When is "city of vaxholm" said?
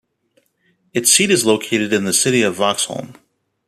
2.11-3.15